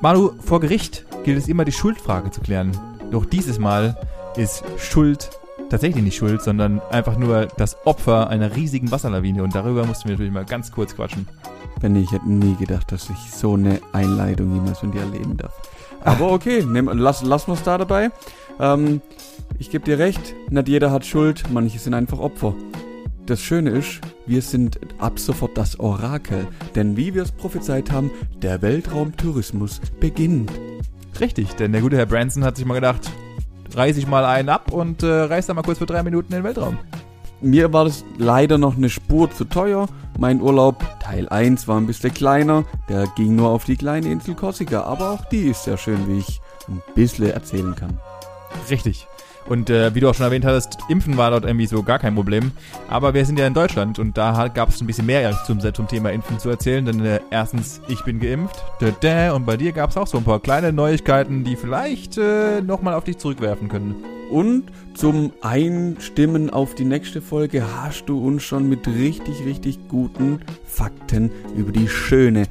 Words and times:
Manu, 0.00 0.30
vor 0.40 0.60
Gericht 0.60 1.04
gilt 1.24 1.38
es 1.38 1.48
immer 1.48 1.64
die 1.64 1.72
Schuldfrage 1.72 2.30
zu 2.30 2.40
klären. 2.40 2.70
Doch 3.10 3.24
dieses 3.24 3.58
Mal 3.58 3.96
ist 4.36 4.62
Schuld 4.78 5.30
tatsächlich 5.70 6.04
nicht 6.04 6.16
schuld, 6.16 6.40
sondern 6.40 6.80
einfach 6.90 7.18
nur 7.18 7.46
das 7.56 7.76
Opfer 7.84 8.30
einer 8.30 8.54
riesigen 8.54 8.90
Wasserlawine. 8.90 9.42
Und 9.42 9.54
darüber 9.54 9.84
mussten 9.84 10.04
wir 10.04 10.12
natürlich 10.12 10.32
mal 10.32 10.44
ganz 10.44 10.72
kurz 10.72 10.94
quatschen. 10.94 11.26
Benny, 11.80 12.00
ich 12.00 12.12
hätte 12.12 12.28
nie 12.28 12.56
gedacht, 12.56 12.90
dass 12.92 13.10
ich 13.10 13.32
so 13.32 13.54
eine 13.54 13.80
Einleitung 13.92 14.54
jemals 14.54 14.78
von 14.78 14.92
dir 14.92 15.00
erleben 15.00 15.36
darf. 15.36 15.52
Aber 16.04 16.32
okay, 16.32 16.64
nehm, 16.64 16.88
lass, 16.92 17.22
lass 17.22 17.48
uns 17.48 17.62
da 17.62 17.78
dabei. 17.78 18.10
Ähm, 18.60 19.00
ich 19.58 19.70
gebe 19.70 19.84
dir 19.84 19.98
recht, 19.98 20.34
nicht 20.50 20.68
jeder 20.68 20.90
hat 20.90 21.04
Schuld, 21.04 21.44
manche 21.52 21.78
sind 21.78 21.94
einfach 21.94 22.18
Opfer. 22.18 22.54
Das 23.26 23.40
Schöne 23.40 23.70
ist, 23.70 24.00
wir 24.28 24.42
sind 24.42 24.78
ab 24.98 25.18
sofort 25.18 25.56
das 25.56 25.80
Orakel, 25.80 26.46
denn 26.74 26.96
wie 26.96 27.14
wir 27.14 27.22
es 27.22 27.32
prophezeit 27.32 27.90
haben, 27.90 28.10
der 28.42 28.62
Weltraumtourismus 28.62 29.80
beginnt. 29.98 30.52
Richtig, 31.18 31.54
denn 31.54 31.72
der 31.72 31.80
gute 31.80 31.96
Herr 31.96 32.06
Branson 32.06 32.44
hat 32.44 32.56
sich 32.56 32.66
mal 32.66 32.74
gedacht, 32.74 33.10
reiß 33.74 33.96
ich 33.96 34.06
mal 34.06 34.24
einen 34.24 34.50
ab 34.50 34.72
und 34.72 35.02
äh, 35.02 35.06
reiß 35.06 35.46
da 35.46 35.54
mal 35.54 35.62
kurz 35.62 35.78
für 35.78 35.86
drei 35.86 36.02
Minuten 36.02 36.32
in 36.32 36.40
den 36.40 36.44
Weltraum. 36.44 36.78
Mir 37.40 37.72
war 37.72 37.84
das 37.84 38.04
leider 38.16 38.58
noch 38.58 38.76
eine 38.76 38.90
Spur 38.90 39.30
zu 39.30 39.44
teuer. 39.44 39.88
Mein 40.18 40.40
Urlaub, 40.40 40.84
Teil 41.00 41.28
1, 41.28 41.68
war 41.68 41.76
ein 41.76 41.86
bisschen 41.86 42.12
kleiner. 42.12 42.64
Der 42.88 43.06
ging 43.16 43.36
nur 43.36 43.50
auf 43.50 43.64
die 43.64 43.76
kleine 43.76 44.10
Insel 44.10 44.34
Korsika, 44.34 44.82
aber 44.82 45.12
auch 45.12 45.24
die 45.26 45.48
ist 45.48 45.64
sehr 45.64 45.76
schön, 45.76 46.08
wie 46.08 46.18
ich 46.18 46.40
ein 46.68 46.82
bisschen 46.94 47.30
erzählen 47.30 47.74
kann. 47.76 48.00
Richtig. 48.70 49.06
Und 49.46 49.70
äh, 49.70 49.94
wie 49.94 50.00
du 50.00 50.08
auch 50.08 50.14
schon 50.14 50.26
erwähnt 50.26 50.44
hast, 50.44 50.78
Impfen 50.88 51.16
war 51.16 51.30
dort 51.30 51.44
irgendwie 51.44 51.66
so 51.66 51.82
gar 51.82 51.98
kein 51.98 52.14
Problem. 52.14 52.52
Aber 52.88 53.14
wir 53.14 53.24
sind 53.24 53.38
ja 53.38 53.46
in 53.46 53.54
Deutschland 53.54 53.98
und 53.98 54.18
da 54.18 54.48
gab 54.48 54.68
es 54.68 54.80
ein 54.80 54.86
bisschen 54.86 55.06
mehr 55.06 55.36
zum, 55.46 55.60
zum 55.60 55.88
Thema 55.88 56.10
Impfen 56.10 56.38
zu 56.38 56.50
erzählen. 56.50 56.84
Denn 56.84 57.04
äh, 57.04 57.20
erstens, 57.30 57.80
ich 57.88 58.04
bin 58.04 58.20
geimpft. 58.20 58.62
Und 58.80 59.46
bei 59.46 59.56
dir 59.56 59.72
gab 59.72 59.90
es 59.90 59.96
auch 59.96 60.06
so 60.06 60.18
ein 60.18 60.24
paar 60.24 60.40
kleine 60.40 60.72
Neuigkeiten, 60.72 61.44
die 61.44 61.56
vielleicht 61.56 62.18
äh, 62.18 62.60
nochmal 62.60 62.94
auf 62.94 63.04
dich 63.04 63.18
zurückwerfen 63.18 63.68
können. 63.68 63.96
Und 64.30 64.64
zum 64.94 65.32
Einstimmen 65.40 66.50
auf 66.50 66.74
die 66.74 66.84
nächste 66.84 67.22
Folge 67.22 67.64
hast 67.76 68.06
du 68.06 68.22
uns 68.24 68.42
schon 68.42 68.68
mit 68.68 68.86
richtig, 68.86 69.44
richtig 69.46 69.78
guten 69.88 70.40
Fakten 70.66 71.30
über 71.56 71.72
die 71.72 71.88
schöne 71.88 72.46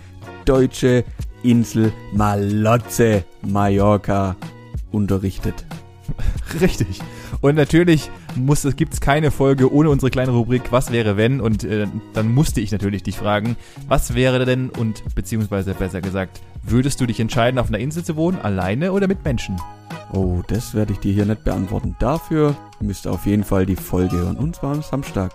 deutsche 0.46 1.04
Insel 1.44 1.92
Malotze, 2.14 3.24
Mallorca 3.44 4.36
unterrichtet. 4.92 5.66
Richtig. 6.62 7.00
Und 7.42 7.56
natürlich 7.56 8.10
gibt 8.76 8.94
es 8.94 9.02
keine 9.02 9.32
Folge 9.32 9.72
ohne 9.72 9.90
unsere 9.90 10.10
kleine 10.10 10.32
Rubrik 10.32 10.72
Was 10.72 10.92
wäre 10.92 11.18
wenn? 11.18 11.42
Und 11.42 11.64
äh, 11.64 11.88
dann 12.14 12.34
musste 12.34 12.62
ich 12.62 12.72
natürlich 12.72 13.04
dich 13.04 13.18
fragen, 13.18 13.56
was 13.88 14.16
wäre 14.16 14.46
denn 14.46 14.70
und 14.70 15.04
beziehungsweise 15.16 15.74
besser 15.74 16.02
gesagt, 16.02 16.42
würdest 16.64 17.00
du 17.02 17.06
dich 17.06 17.20
entscheiden, 17.20 17.60
auf 17.60 17.68
einer 17.68 17.80
Insel 17.80 18.04
zu 18.04 18.16
wohnen, 18.16 18.40
alleine 18.40 18.92
oder 18.92 19.08
mit 19.08 19.24
Menschen? 19.24 19.58
Oh, 20.14 20.42
das 20.48 20.74
werde 20.74 20.94
ich 20.94 21.00
dir 21.00 21.14
hier 21.14 21.26
nicht 21.26 21.44
beantworten. 21.44 21.96
Dafür 22.00 22.56
müsst 22.80 23.06
ihr 23.06 23.12
auf 23.12 23.26
jeden 23.26 23.44
Fall 23.44 23.66
die 23.66 23.76
Folge 23.76 24.18
hören. 24.18 24.38
Und 24.38 24.56
zwar 24.56 24.74
am 24.74 24.82
Samstag. 24.82 25.34